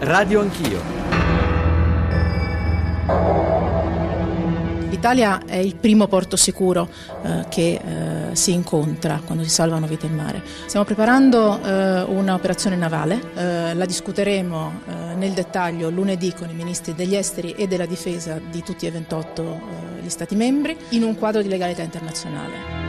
[0.00, 0.80] Radio Anch'io.
[4.88, 6.88] L'Italia è il primo porto sicuro
[7.22, 10.42] eh, che eh, si incontra quando si salvano vite in mare.
[10.64, 16.94] Stiamo preparando eh, un'operazione navale, eh, la discuteremo eh, nel dettaglio lunedì con i ministri
[16.94, 21.14] degli esteri e della difesa di tutti e 28 eh, gli Stati membri in un
[21.16, 22.80] quadro di legalità internazionale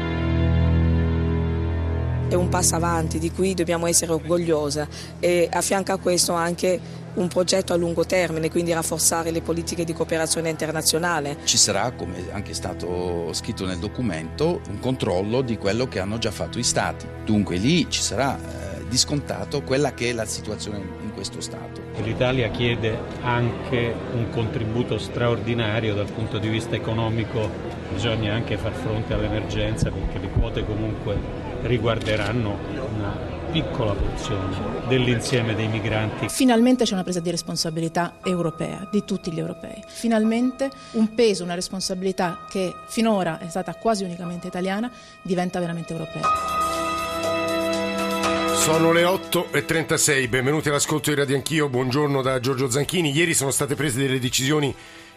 [2.31, 4.81] è un passo avanti di cui dobbiamo essere orgogliosi
[5.19, 6.79] e affianca a questo anche
[7.15, 11.37] un progetto a lungo termine, quindi rafforzare le politiche di cooperazione internazionale.
[11.43, 16.31] Ci sarà, come anche stato scritto nel documento, un controllo di quello che hanno già
[16.31, 17.05] fatto i Stati.
[17.25, 21.81] Dunque lì ci sarà eh, discontato quella che è la situazione in questo Stato.
[22.03, 27.49] L'Italia chiede anche un contributo straordinario dal punto di vista economico,
[27.93, 31.15] bisogna anche far fronte all'emergenza perché le quote comunque
[31.63, 32.57] riguarderanno
[33.51, 36.29] piccola porzione dell'insieme dei migranti.
[36.29, 39.83] Finalmente c'è una presa di responsabilità europea, di tutti gli europei.
[39.87, 44.89] Finalmente un peso, una responsabilità che finora è stata quasi unicamente italiana,
[45.21, 46.21] diventa veramente europea.
[48.55, 53.11] Sono le 8.36, benvenuti all'ascolto di Radio Anch'io, buongiorno da Giorgio Zanchini.
[53.11, 54.73] Ieri sono state prese delle decisioni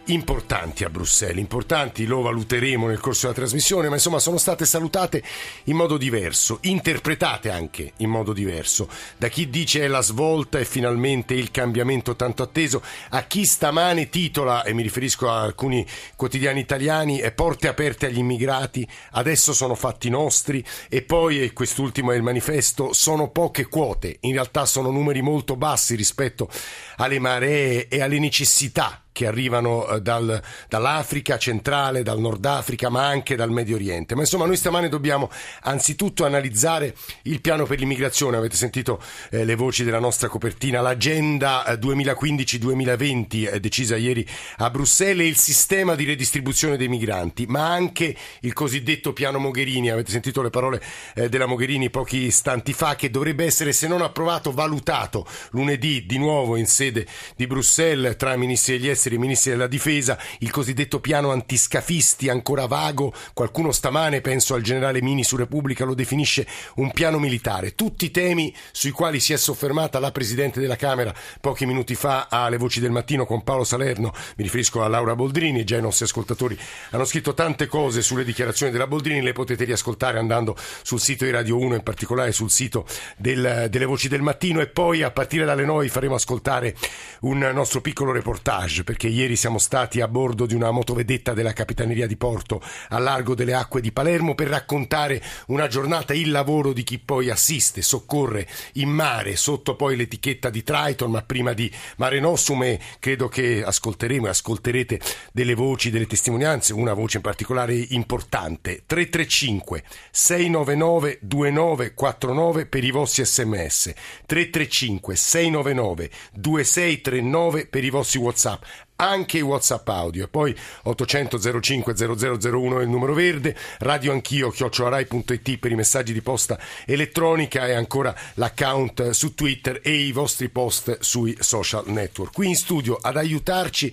[0.06, 5.22] importanti a Bruxelles, importanti, lo valuteremo nel corso della trasmissione, ma insomma sono state salutate
[5.64, 10.64] in modo diverso, interpretate anche in modo diverso, da chi dice è la svolta e
[10.64, 16.60] finalmente il cambiamento tanto atteso, a chi stamane titola, e mi riferisco a alcuni quotidiani
[16.60, 22.22] italiani, porte aperte agli immigrati, adesso sono fatti nostri, e poi, e quest'ultimo è il
[22.22, 26.48] manifesto, sono poche quote, in realtà sono numeri molto bassi rispetto
[26.96, 33.06] alle maree e alle necessità che arrivano eh, dal, dall'Africa centrale, dal Nord Africa, ma
[33.06, 34.16] anche dal Medio Oriente.
[34.16, 35.30] Ma insomma, noi stamane dobbiamo
[35.62, 38.36] anzitutto analizzare il piano per l'immigrazione.
[38.36, 44.68] Avete sentito eh, le voci della nostra copertina, l'agenda eh, 2015-2020 eh, decisa ieri a
[44.68, 49.90] Bruxelles e il sistema di redistribuzione dei migranti, ma anche il cosiddetto piano Mogherini.
[49.90, 50.82] Avete sentito le parole
[51.14, 56.18] eh, della Mogherini pochi istanti fa, che dovrebbe essere, se non approvato, valutato lunedì di
[56.18, 57.06] nuovo in sede
[57.36, 62.66] di Bruxelles tra ministri degli esteri esteri, ministri della difesa, il cosiddetto piano antiscafisti ancora
[62.66, 67.74] vago, qualcuno stamane, penso al generale Mini su Repubblica, lo definisce un piano militare.
[67.74, 72.56] Tutti temi sui quali si è soffermata la Presidente della Camera pochi minuti fa alle
[72.56, 76.58] voci del mattino con Paolo Salerno, mi riferisco a Laura Boldrini già i nostri ascoltatori
[76.90, 81.30] hanno scritto tante cose sulle dichiarazioni della Boldrini, le potete riascoltare andando sul sito di
[81.30, 82.86] Radio 1, in particolare sul sito
[83.16, 84.60] del, delle voci del mattino.
[84.60, 86.74] E poi a partire dalle 9 faremo ascoltare
[87.20, 92.06] un nostro piccolo reportage perché ieri siamo stati a bordo di una motovedetta della Capitaneria
[92.06, 96.84] di Porto a largo delle acque di Palermo per raccontare una giornata il lavoro di
[96.84, 102.20] chi poi assiste, soccorre in mare sotto poi l'etichetta di Triton, ma prima di Mare
[102.20, 105.00] Nostrum e credo che ascolteremo e ascolterete
[105.32, 108.84] delle voci, delle testimonianze, una voce in particolare importante.
[108.86, 113.92] 335 699 2949 per i vostri sms
[114.24, 118.62] 335 699 2639 per i vostri whatsapp
[118.96, 120.28] anche i WhatsApp audio.
[120.28, 126.22] Poi 800 05 0001 è il numero verde, radio anch'io, chiocciolarai.it per i messaggi di
[126.22, 132.32] posta elettronica e ancora l'account su Twitter e i vostri post sui social network.
[132.32, 133.92] Qui in studio ad aiutarci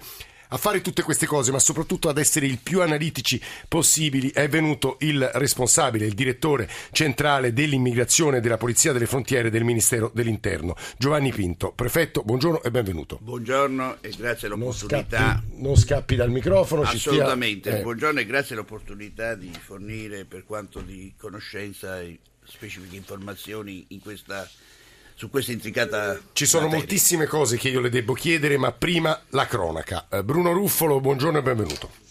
[0.53, 4.97] a fare tutte queste cose, ma soprattutto ad essere il più analitici possibili, è venuto
[4.99, 11.71] il responsabile, il direttore centrale dell'immigrazione della Polizia delle Frontiere del Ministero dell'Interno, Giovanni Pinto.
[11.71, 13.17] Prefetto, buongiorno e benvenuto.
[13.21, 15.19] Buongiorno e grazie all'opportunità.
[15.19, 16.81] Non scappi, non scappi dal microfono.
[16.81, 17.79] Assolutamente, stia...
[17.79, 17.83] eh.
[17.83, 22.01] buongiorno e grazie all'opportunità di fornire per quanto di conoscenza
[22.43, 24.49] specifiche informazioni in questa
[25.21, 26.19] su questa intricata.
[26.33, 26.83] Ci sono materia.
[26.83, 30.07] moltissime cose che io le devo chiedere, ma prima la cronaca.
[30.09, 32.10] Eh, Bruno Ruffolo, buongiorno e benvenuto.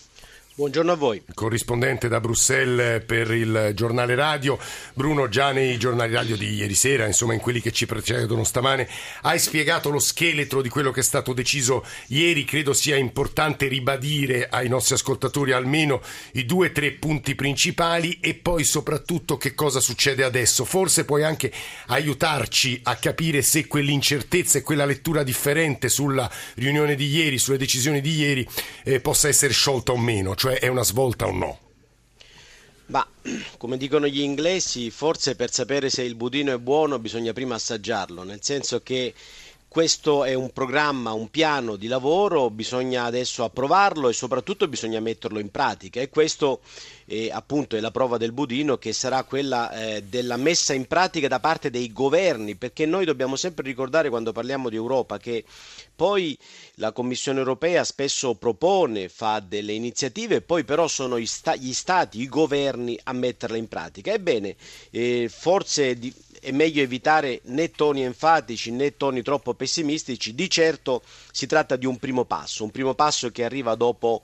[0.53, 1.23] Buongiorno a voi.
[1.33, 4.59] Corrispondente da Bruxelles per il giornale radio.
[4.95, 8.87] Bruno, già nei giornali radio di ieri sera, insomma in quelli che ci precedono stamane,
[9.23, 12.45] hai spiegato lo scheletro di quello che è stato deciso ieri.
[12.45, 16.03] Credo sia importante ribadire ai nostri ascoltatori almeno
[16.33, 20.65] i due o tre punti principali e poi soprattutto che cosa succede adesso.
[20.65, 21.51] Forse puoi anche
[21.87, 28.01] aiutarci a capire se quell'incertezza e quella lettura differente sulla riunione di ieri, sulle decisioni
[28.01, 28.47] di ieri,
[28.85, 30.35] eh, possa essere sciolta o meno.
[30.35, 31.59] Cioè è una svolta o no?
[32.87, 33.07] Ma
[33.57, 38.25] come dicono gli inglesi, forse per sapere se il budino è buono bisogna prima assaggiarlo,
[38.25, 39.15] nel senso che
[39.71, 45.39] questo è un programma, un piano di lavoro, bisogna adesso approvarlo e soprattutto bisogna metterlo
[45.39, 46.61] in pratica e questo
[47.05, 51.29] eh, appunto è la prova del budino che sarà quella eh, della messa in pratica
[51.29, 55.45] da parte dei governi, perché noi dobbiamo sempre ricordare quando parliamo di Europa che
[55.95, 56.37] poi
[56.77, 62.21] la Commissione europea spesso propone, fa delle iniziative, poi però sono gli, sta- gli stati,
[62.21, 64.13] i governi a metterle in pratica.
[64.13, 64.57] Ebbene,
[64.91, 71.03] eh, forse di- è meglio evitare né toni enfatici né toni troppo pessimistici, di certo
[71.31, 74.23] si tratta di un primo passo, un primo passo che arriva dopo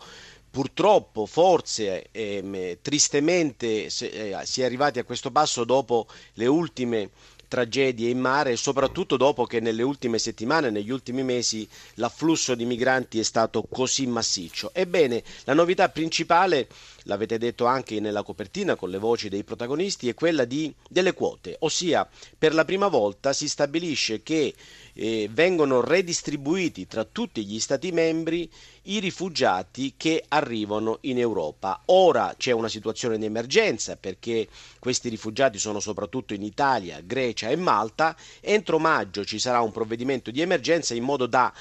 [0.50, 7.10] purtroppo, forse, eh, tristemente, se, eh, si è arrivati a questo passo dopo le ultime
[7.48, 13.18] tragedie in mare soprattutto dopo che nelle ultime settimane, negli ultimi mesi, l'afflusso di migranti
[13.18, 14.70] è stato così massiccio.
[14.72, 16.68] Ebbene, la novità principale,
[17.04, 21.56] l'avete detto anche nella copertina con le voci dei protagonisti, è quella di, delle quote,
[21.60, 22.08] ossia
[22.38, 24.54] per la prima volta si stabilisce che
[24.94, 28.50] eh, vengono redistribuiti tra tutti gli Stati membri
[28.86, 31.82] i rifugiati che arrivano in Europa.
[31.86, 34.48] Ora c'è una situazione di emergenza perché
[34.78, 38.16] questi rifugiati sono soprattutto in Italia, Grecia e Malta.
[38.40, 41.52] Entro maggio ci sarà un provvedimento di emergenza in modo da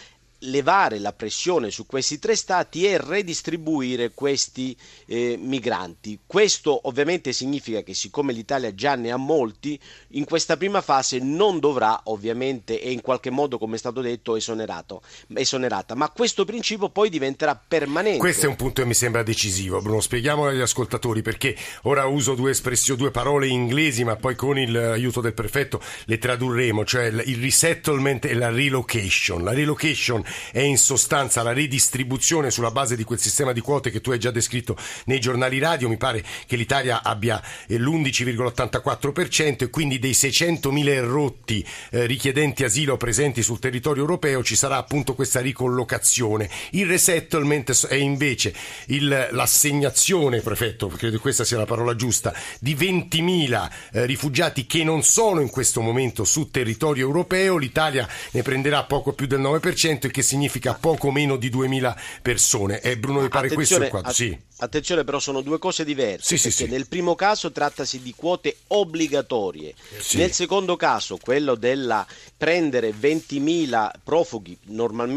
[0.46, 4.76] levare la pressione su questi tre stati e redistribuire questi
[5.06, 6.20] eh, migranti.
[6.26, 11.60] Questo ovviamente significa che siccome l'Italia già ne ha molti, in questa prima fase non
[11.60, 15.02] dovrà ovviamente e in qualche modo come è stato detto esonerato,
[15.34, 18.20] esonerata, ma questo principio poi diventerà permanente.
[18.20, 22.36] Questo è un punto che mi sembra decisivo, Bruno, spieghiamolo agli ascoltatori perché ora uso
[22.36, 27.42] due espressioni, due parole inglesi, ma poi con l'aiuto del prefetto le tradurremo, cioè il
[27.42, 29.44] resettlement e la relocation.
[29.44, 34.02] La relocation è in sostanza la ridistribuzione sulla base di quel sistema di quote che
[34.02, 35.90] tu hai già descritto nei giornali radio.
[35.90, 42.98] Mi pare che l'Italia abbia eh, l'11,84% e quindi dei 600.000 errotti eh, richiedenti asilo
[42.98, 46.50] presenti sul territorio europeo ci sarà appunto questa ricollocazione.
[46.72, 48.54] Il resettlement è invece
[48.88, 55.04] il, l'assegnazione, prefetto, credo questa sia la parola giusta, di 20.000 eh, rifugiati che non
[55.04, 57.58] sono in questo momento su territorio europeo.
[57.58, 62.82] L'Italia ne prenderà poco più del 9% e che significa poco meno di 2000 persone.
[62.82, 64.12] E Bruno, mi pare questo il quadro.
[64.12, 64.38] Sì.
[64.58, 66.72] Attenzione però sono due cose diverse, sì, perché sì, sì.
[66.72, 69.74] nel primo caso trattasi di quote obbligatorie,
[70.14, 72.08] nel secondo caso, quello della
[72.38, 74.58] prendere 20.000 profughi,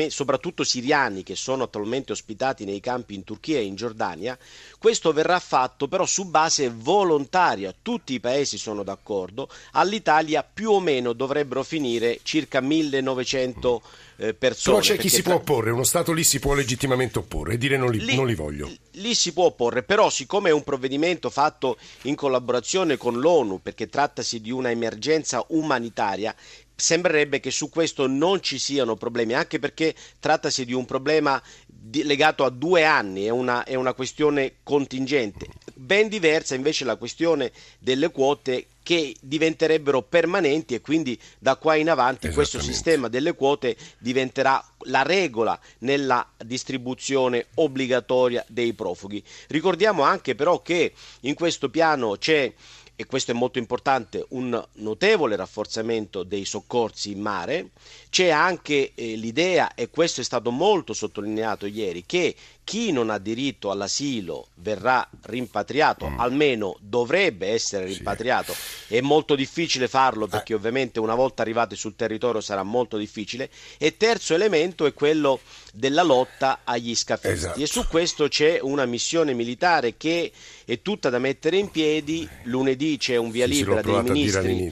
[0.09, 4.37] soprattutto siriani che sono attualmente ospitati nei campi in Turchia e in Giordania,
[4.77, 10.81] questo verrà fatto però su base volontaria, tutti i paesi sono d'accordo, all'Italia più o
[10.81, 13.83] meno dovrebbero finire circa 1900
[14.19, 14.79] eh, persone.
[14.79, 15.33] Però c'è chi si tra...
[15.33, 18.27] può opporre, uno Stato lì si può legittimamente opporre e dire non li, lì, non
[18.27, 18.71] li voglio.
[18.93, 23.89] Lì si può opporre, però siccome è un provvedimento fatto in collaborazione con l'ONU, perché
[23.89, 26.35] trattasi di una emergenza umanitaria,
[26.75, 31.43] sembrerebbe che su questo non ci siano problemi, anche perché trattasi di un problema
[31.89, 35.47] di, legato a due anni, è una, è una questione contingente.
[35.75, 41.91] Ben diversa invece la questione delle quote che diventerebbero permanenti e quindi da qua in
[41.91, 49.23] avanti questo sistema delle quote diventerà la regola nella distribuzione obbligatoria dei profughi.
[49.49, 52.51] Ricordiamo anche però che in questo piano c'è
[53.01, 57.69] e questo è molto importante, un notevole rafforzamento dei soccorsi in mare.
[58.11, 62.35] C'è anche eh, l'idea, e questo è stato molto sottolineato ieri, che
[62.69, 66.21] chi non ha diritto all'asilo verrà rimpatriato, mm.
[66.21, 68.53] almeno dovrebbe essere rimpatriato.
[68.53, 68.97] Sì.
[68.97, 70.29] È molto difficile farlo eh.
[70.29, 73.49] perché ovviamente una volta arrivati sul territorio sarà molto difficile.
[73.79, 75.41] E terzo elemento è quello
[75.73, 77.37] della lotta agli scafisti.
[77.37, 77.59] Esatto.
[77.59, 80.31] E su questo c'è una missione militare che
[80.67, 82.29] è tutta da mettere in piedi.
[82.43, 84.71] Lunedì c'è un via sì, libera dei ministri.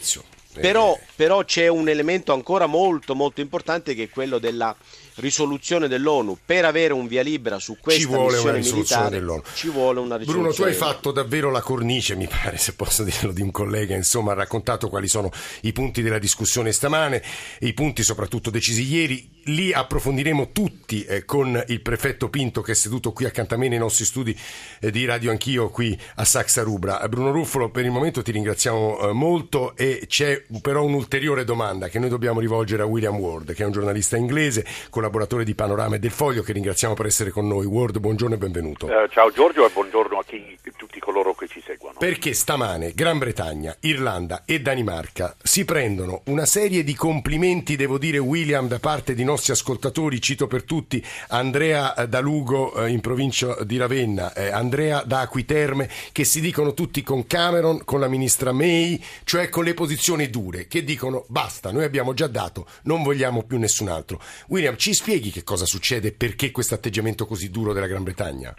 [0.52, 4.76] Però, però c'è un elemento ancora molto molto importante che è quello della
[5.16, 9.42] risoluzione dell'ONU per avere un via libera su questa ci vuole una risoluzione dell'ONU.
[9.54, 10.48] Ci vuole una risoluzione.
[10.48, 13.94] Bruno, tu hai fatto davvero la cornice, mi pare, se posso dirlo, di un collega,
[13.94, 15.30] insomma, ha raccontato quali sono
[15.62, 17.22] i punti della discussione stamane,
[17.60, 19.34] i punti soprattutto decisi ieri.
[19.48, 23.68] Li approfondiremo tutti eh, con il prefetto Pinto che è seduto qui accanto a me
[23.68, 24.36] nei nostri studi
[24.80, 27.00] eh, di Radio Anch'io qui a Saxa Rubra.
[27.00, 31.88] Eh, Bruno Ruffolo, per il momento ti ringraziamo eh, molto e c'è però un'ulteriore domanda
[31.88, 35.54] che noi dobbiamo rivolgere a William Ward, che è un giornalista inglese, con collaboratore di
[35.54, 37.64] Panorama e del Foglio, che ringraziamo per essere con noi.
[37.64, 38.86] Ward, buongiorno e benvenuto.
[38.86, 41.85] Uh, ciao Giorgio e buongiorno a chi, tutti coloro che ci seguono.
[41.98, 48.18] Perché stamane Gran Bretagna, Irlanda e Danimarca si prendono una serie di complimenti, devo dire
[48.18, 53.64] William, da parte di nostri ascoltatori, cito per tutti Andrea da Lugo eh, in provincia
[53.64, 58.52] di Ravenna, eh, Andrea da Acquiterme, che si dicono tutti con Cameron, con la ministra
[58.52, 63.44] May, cioè con le posizioni dure, che dicono basta, noi abbiamo già dato, non vogliamo
[63.44, 64.20] più nessun altro.
[64.48, 68.54] William, ci spieghi che cosa succede e perché questo atteggiamento così duro della Gran Bretagna?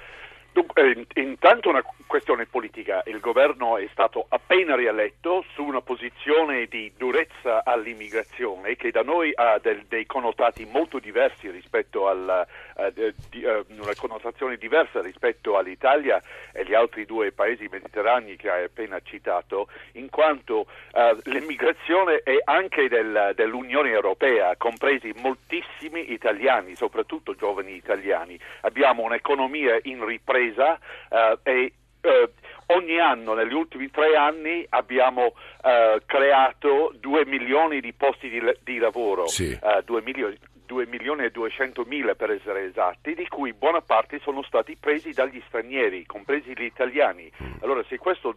[0.58, 3.04] Dunque, intanto una questione politica.
[3.06, 9.32] Il governo è stato appena rieletto su una posizione di durezza all'immigrazione che da noi
[9.36, 12.92] ha del, dei connotati molto diversi rispetto alla uh,
[13.30, 16.20] di, uh, una connotazione diversa rispetto all'Italia
[16.52, 22.38] e agli altri due paesi mediterranei che hai appena citato, in quanto uh, l'immigrazione è
[22.46, 28.40] anche del, dell'Unione Europea, compresi moltissimi italiani, soprattutto giovani italiani.
[28.62, 32.32] Abbiamo un'economia in ripresa impresa eh, e eh,
[32.68, 38.77] ogni anno, negli ultimi tre anni, abbiamo eh, creato 2 milioni di posti di, di
[38.77, 39.58] lavoro, sì.
[39.86, 44.44] 2 milioni, 2 milioni e 200 mila per essere esatti, di cui buona parte sono
[44.44, 47.32] stati presi dagli stranieri, compresi gli italiani.
[47.42, 47.54] Mm.
[47.62, 48.36] Allora se questo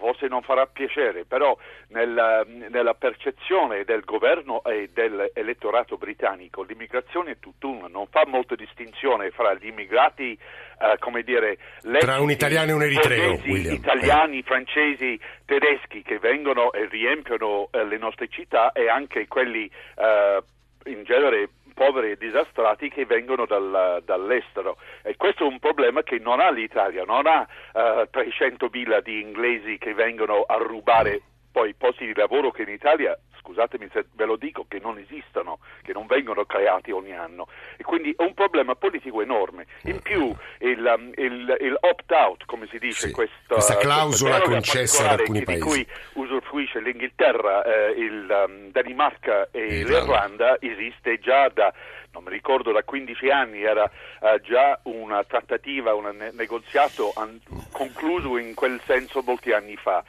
[0.00, 1.56] forse non farà piacere, però
[1.88, 9.30] nella, nella, percezione del governo e dell'elettorato britannico l'immigrazione è tutt'una, non fa molta distinzione
[9.30, 11.58] fra gli immigrati, eh, come dire,
[11.98, 14.42] tra un italiano e un eritreo, italiani, eh.
[14.42, 20.42] francesi, tedeschi che vengono e riempiono eh, le nostre città e anche quelli eh,
[20.86, 24.76] in genere poveri e disastrati che vengono dal, dall'estero.
[25.02, 29.20] E questo è un problema che non ha l'Italia, non ha uh, eh, 300.000 di
[29.20, 31.22] inglesi che vengono a rubare
[31.52, 33.18] poi posti di lavoro che in Italia,
[33.50, 37.48] scusatemi se ve lo dico, che non esistono, che non vengono creati ogni anno.
[37.76, 39.66] E quindi è un problema politico enorme.
[39.82, 45.02] In più il, um, il, il opt-out, come si dice, sì, questa, questa, clausola concessa
[45.02, 45.60] da alcuni paesi.
[45.60, 51.72] Di cui usufruisce l'Inghilterra, eh, il um, Danimarca e l'Irlanda, esiste già da
[52.12, 57.40] non mi ricordo da 15 anni era uh, già una trattativa, un ne- negoziato an-
[57.70, 60.02] concluso in quel senso molti anni fa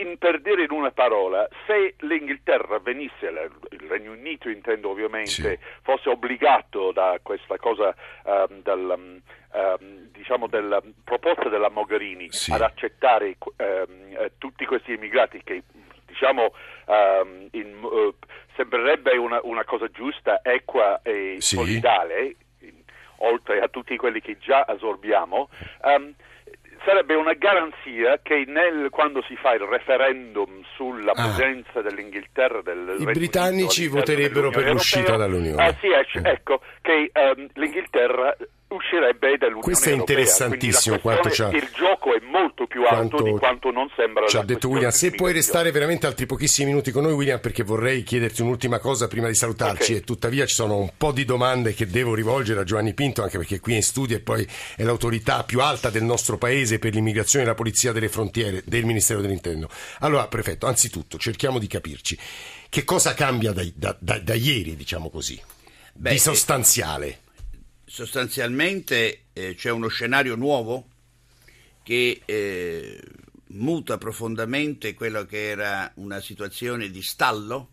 [0.00, 5.58] in, per dire in una parola, se l'Inghilterra venisse, il Regno Unito intendo ovviamente, sì.
[5.82, 9.20] fosse obbligato da questa cosa um, dal,
[9.52, 12.52] um, diciamo della proposta della Mogherini sì.
[12.52, 15.62] ad accettare um, tutti questi immigrati che
[16.06, 16.54] diciamo
[17.50, 18.14] in, uh,
[18.54, 21.56] sembrerebbe una, una, cosa giusta, equa e sì.
[21.56, 22.36] solidale,
[23.18, 25.48] oltre a tutti quelli che già assorbiamo,
[26.84, 31.22] sarebbe una garanzia che nel, quando si fa il referendum sulla ah.
[31.22, 35.62] presenza dell'Inghilterra del i britannici voterebbero per l'uscita dall'Unione.
[35.62, 35.88] Ah, sì,
[36.22, 38.36] ecco, che um, l'Inghilterra
[38.68, 41.50] uscirebbe dall'Unione Questo è interessantissimo quanto c'ha...
[42.36, 44.26] È molto più alto di quanto non sembra.
[44.26, 44.90] Ci ha detto William.
[44.90, 49.08] Se puoi restare veramente altri pochissimi minuti con noi, William, perché vorrei chiederti un'ultima cosa
[49.08, 49.92] prima di salutarci.
[49.92, 49.96] Okay.
[49.96, 53.38] E tuttavia ci sono un po' di domande che devo rivolgere a Giovanni Pinto, anche
[53.38, 57.44] perché qui in studio e poi è l'autorità più alta del nostro paese per l'immigrazione
[57.44, 59.68] e la polizia delle frontiere del Ministero dell'Interno.
[60.00, 62.18] Allora, prefetto, anzitutto cerchiamo di capirci.
[62.68, 65.40] Che cosa cambia da, da, da, da ieri, diciamo così,
[65.94, 67.20] Beh, di sostanziale?
[67.88, 70.88] sostanzialmente eh, c'è uno scenario nuovo
[71.86, 73.00] che eh,
[73.50, 77.68] muta profondamente quello che era una situazione di stallo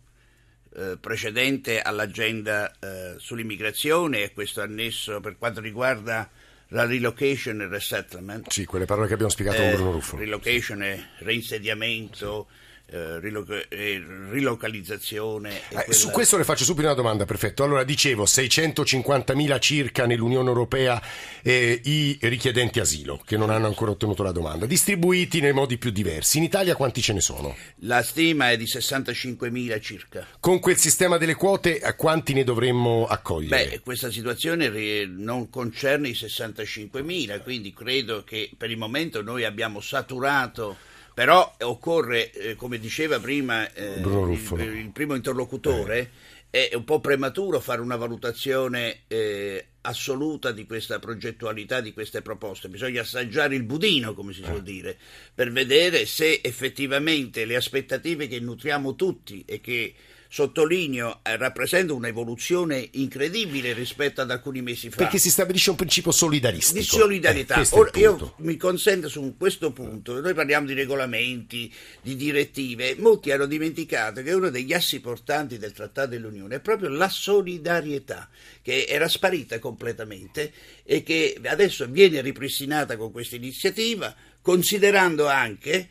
[0.76, 6.30] eh, precedente all'agenda eh, sull'immigrazione e questo annesso per quanto riguarda
[6.68, 8.52] la relocation e resettlement.
[8.52, 10.16] Sì, quelle parole che abbiamo spiegato con Bruno Ruffo.
[10.16, 12.46] Relocation e reinsediamento.
[12.48, 15.62] Sì eh, riloc- eh, rilocalizzazione.
[15.86, 17.64] Eh, Su questo le faccio subito una domanda, perfetto.
[17.64, 21.00] Allora, dicevo, 650.000 circa nell'Unione Europea
[21.42, 25.90] eh, i richiedenti asilo che non hanno ancora ottenuto la domanda, distribuiti nei modi più
[25.90, 26.36] diversi.
[26.36, 27.56] In Italia quanti ce ne sono?
[27.80, 30.26] La stima è di 65.000 circa.
[30.38, 33.66] Con quel sistema delle quote, a quanti ne dovremmo accogliere?
[33.66, 34.68] Beh, questa situazione
[35.06, 42.32] non concerne i 65.000, quindi credo che per il momento noi abbiamo saturato però occorre,
[42.32, 46.10] eh, come diceva prima eh, il, il, primo interlocutore,
[46.50, 46.68] eh.
[46.68, 52.68] è un po' prematuro fare una valutazione eh, assoluta di questa progettualità, di queste proposte.
[52.68, 54.62] Bisogna assaggiare il budino, come si suol eh.
[54.62, 54.98] dire,
[55.32, 59.94] per vedere se effettivamente le aspettative che nutriamo tutti e che
[60.34, 64.96] sottolineo, eh, rappresenta un'evoluzione incredibile rispetto ad alcuni mesi fa.
[64.96, 66.80] Perché si stabilisce un principio solidaristico.
[66.80, 67.60] Di solidarietà.
[67.60, 71.72] Eh, Ora, io mi consento su questo punto, noi parliamo di regolamenti,
[72.02, 76.88] di direttive, molti hanno dimenticato che uno degli assi portanti del Trattato dell'Unione è proprio
[76.88, 78.28] la solidarietà,
[78.60, 84.12] che era sparita completamente e che adesso viene ripristinata con questa iniziativa
[84.42, 85.88] considerando anche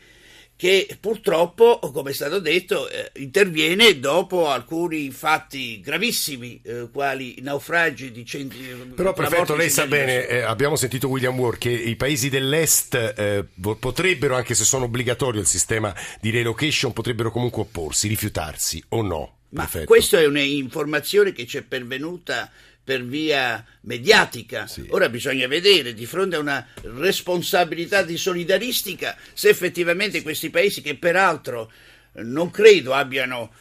[0.55, 8.11] che purtroppo, come è stato detto, eh, interviene dopo alcuni fatti gravissimi, eh, quali naufragi
[8.11, 8.57] di centi...
[8.95, 13.45] Però prefetto, lei sa bene, eh, abbiamo sentito William Ward, che i paesi dell'Est eh,
[13.77, 19.37] potrebbero, anche se sono obbligatorio il sistema di relocation, potrebbero comunque opporsi, rifiutarsi o no?
[19.53, 22.49] Ma questa è un'informazione che ci è pervenuta
[22.83, 24.67] per via mediatica.
[24.67, 24.85] Sì.
[24.89, 30.95] Ora bisogna vedere di fronte a una responsabilità di solidaristica se effettivamente questi paesi che
[30.95, 31.71] peraltro
[32.15, 33.51] non credo abbiano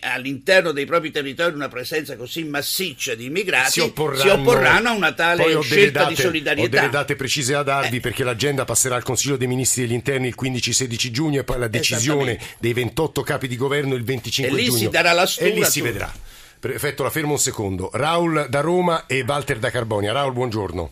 [0.00, 4.92] all'interno dei propri territori una presenza così massiccia di immigrati si opporranno, si opporranno a
[4.92, 6.76] una tale scelta date, di solidarietà.
[6.76, 8.00] Ho delle date precise a darvi eh.
[8.00, 11.68] perché l'agenda passerà al Consiglio dei Ministri degli Interni il 15-16 giugno e poi la
[11.68, 14.68] decisione dei 28 capi di governo il 25 giugno.
[14.68, 15.48] E lì si darà la stura.
[15.48, 16.12] E lì si vedrà.
[16.60, 17.88] Prefetto, la fermo un secondo.
[17.90, 20.12] Raul da Roma e Walter da Carbonia.
[20.12, 20.90] Raul, buongiorno.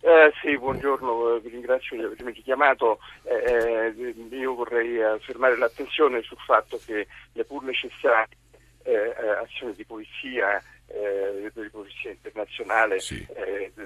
[0.00, 2.98] Eh, sì, buongiorno, vi ringrazio di avermi richiamato.
[3.22, 8.34] Eh, eh io vorrei fermare l'attenzione sul fatto che le pur necessarie
[8.82, 10.56] eh, eh azioni di polizia,
[10.86, 13.26] eh, di polizia internazionale sì.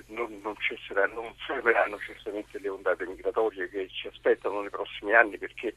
[0.06, 5.36] non, non, cesseranno, non fermeranno certamente le ondate migratorie che ci aspettano nei prossimi anni
[5.36, 5.74] perché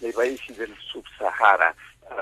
[0.00, 1.74] nei paesi del sub-Sahara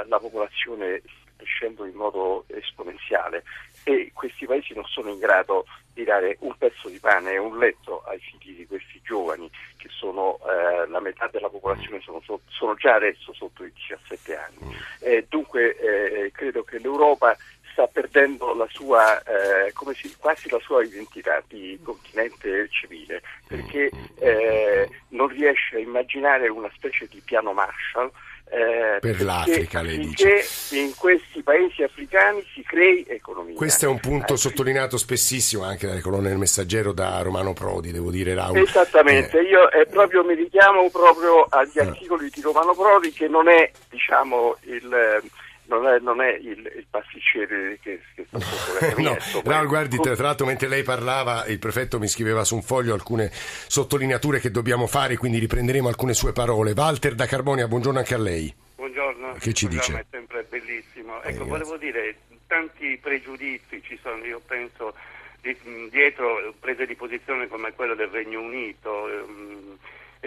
[0.07, 1.03] la popolazione
[1.41, 3.43] crescendo in modo esponenziale.
[3.85, 7.59] E questi paesi non sono in grado di dare un pezzo di pane e un
[7.59, 12.75] letto ai figli di questi giovani che sono eh, la metà della popolazione sono, sono,
[12.75, 14.77] già adesso sotto i 17 anni.
[15.01, 17.37] Eh, dunque eh, credo che l'Europa
[17.73, 24.89] sta perdendo la sua, eh, si, quasi la sua identità di continente civile perché eh,
[25.09, 28.11] non riesce a immaginare una specie di piano Marshall
[28.51, 30.45] eh, per l'Africa, lei dice.
[30.71, 33.55] in questi paesi africani si crei economia.
[33.55, 37.93] Questo è un punto eh, sottolineato spessissimo anche dalle colonne del Messaggero da Romano Prodi,
[37.93, 38.59] devo dire Raul.
[38.59, 39.43] Esattamente, eh.
[39.43, 41.83] io eh, proprio, mi richiamo proprio agli eh.
[41.83, 45.23] articoli di Romano Prodi che non è diciamo il
[45.71, 50.15] non è, non è il, il, pasticcere che, che sta sotto no, no, guardi, tra,
[50.17, 54.51] tra, l'altro mentre lei parlava il prefetto mi scriveva su un foglio alcune sottolineature che
[54.51, 56.73] dobbiamo fare, quindi riprenderemo alcune sue parole.
[56.77, 58.53] Walter da Carbonia, buongiorno anche a lei.
[58.75, 60.01] Buongiorno, che ci dice?
[60.01, 61.23] è sempre bellissimo.
[61.23, 62.17] Ecco, eh, volevo dire,
[62.49, 64.95] tanti pregiudizi ci sono, io penso,
[65.41, 65.57] di,
[65.89, 69.79] dietro prese di posizione come quella del Regno Unito, ehm,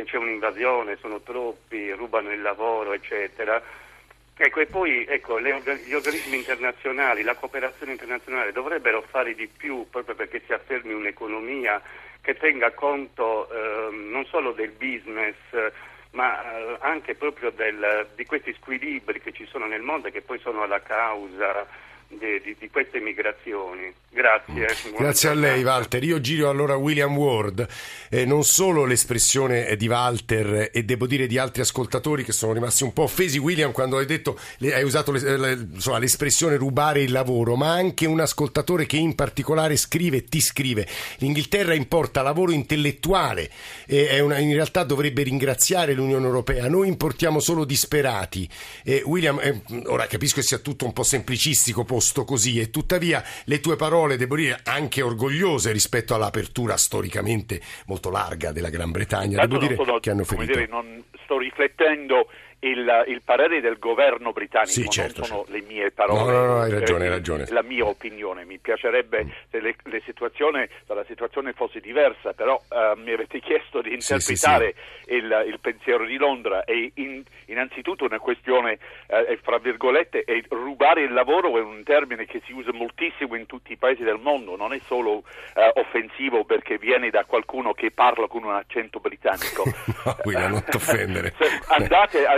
[0.05, 3.61] c'è un'invasione, sono troppi, rubano il lavoro, eccetera
[4.35, 9.87] Ecco, e poi ecco, le, gli organismi internazionali, la cooperazione internazionale dovrebbero fare di più
[9.89, 11.81] proprio perché si affermi un'economia
[12.19, 15.35] che tenga conto eh, non solo del business
[16.11, 20.21] ma eh, anche proprio del, di questi squilibri che ci sono nel mondo e che
[20.21, 21.67] poi sono alla causa
[22.19, 23.93] di, di, di queste migrazioni.
[24.13, 24.67] Grazie.
[24.95, 26.03] Grazie a lei Walter.
[26.03, 27.67] Io giro allora William Ward,
[28.09, 32.83] eh, non solo l'espressione di Walter e devo dire di altri ascoltatori che sono rimasti
[32.83, 37.55] un po' offesi William quando hai detto, hai usato le, insomma, l'espressione rubare il lavoro,
[37.55, 43.49] ma anche un ascoltatore che in particolare scrive, ti scrive, l'Inghilterra importa lavoro intellettuale
[43.87, 48.47] e una, in realtà dovrebbe ringraziare l'Unione Europea, noi importiamo solo disperati.
[48.83, 53.23] Eh, William, eh, ora capisco che sia tutto un po' semplicistico posto così e tuttavia
[53.45, 59.37] le tue parole devo dire, anche orgogliose rispetto all'apertura storicamente molto larga della Gran Bretagna.
[59.37, 60.51] Tanto devo dire sono, che hanno ferito.
[60.51, 62.27] Dire, non sto riflettendo
[62.63, 65.57] il, il, parere del governo britannico sì, certo, non sono certo.
[65.57, 67.45] le mie parole, no, no, no, hai ragione, hai ragione.
[67.49, 68.45] la mia opinione.
[68.45, 69.29] Mi piacerebbe mm.
[69.49, 73.93] se le, le situazione, se la situazione fosse diversa, però uh, mi avete chiesto di
[73.93, 79.57] interpretare sì, sì, il, il, pensiero di Londra e in, innanzitutto una questione, uh, fra
[79.57, 83.77] virgolette, è rubare il lavoro è un termine che si usa moltissimo in tutti i
[83.77, 85.23] paesi del mondo, non è solo uh,
[85.75, 89.63] offensivo perché viene da qualcuno che parla con un accento britannico.
[90.05, 91.33] no, William, non ti offendere.
[91.67, 92.35] andate a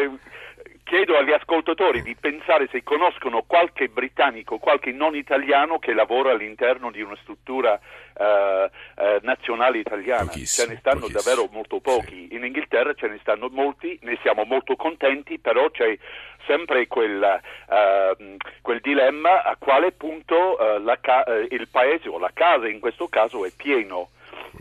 [0.85, 6.91] chiedo agli ascoltatori di pensare se conoscono qualche britannico, qualche non italiano che lavora all'interno
[6.91, 7.77] di una struttura
[8.13, 10.31] eh, eh, nazionale italiana.
[10.31, 12.27] Ce ne stanno davvero molto pochi.
[12.29, 12.35] Sì.
[12.35, 15.97] In Inghilterra ce ne stanno molti, ne siamo molto contenti, però c'è
[16.45, 22.29] sempre quel, uh, quel dilemma a quale punto uh, ca- uh, il paese o la
[22.31, 24.09] casa in questo caso è pieno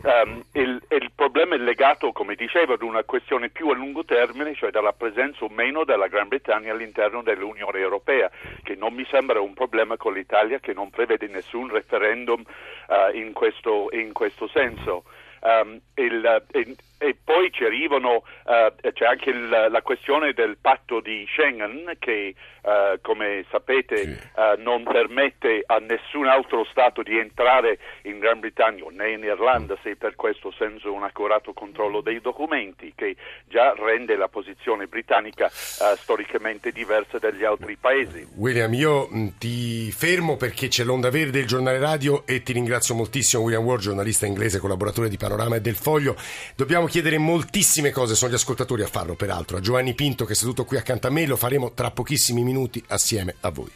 [0.03, 4.53] Um, il, il, problema è legato, come dicevo, ad una questione più a lungo termine,
[4.53, 8.29] cioè dalla presenza o meno della Gran Bretagna all'interno dell'Unione Europea,
[8.61, 12.43] che non mi sembra un problema con l'Italia che non prevede nessun referendum
[12.87, 15.05] uh, in, questo, in, questo, senso.
[15.41, 20.99] Um, il, il, e poi ci arrivano, uh, c'è anche il, la questione del patto
[20.99, 24.09] di Schengen che, uh, come sapete, sì.
[24.35, 29.77] uh, non permette a nessun altro Stato di entrare in Gran Bretagna né in Irlanda
[29.83, 33.15] se per questo senza un accurato controllo dei documenti, che
[33.45, 38.27] già rende la posizione britannica storicamente diversa dagli altri paesi.
[38.35, 42.95] William, io mm, ti fermo perché c'è l'onda verde del giornale radio e ti ringrazio
[42.95, 46.15] moltissimo, William Ward, giornalista inglese, collaboratore di Panorama e del Foglio.
[46.55, 50.35] Dobbiamo chiedere moltissime cose, sono gli ascoltatori a farlo peraltro, a Giovanni Pinto che è
[50.35, 53.69] seduto qui accanto a me, lo faremo tra pochissimi minuti assieme a voi.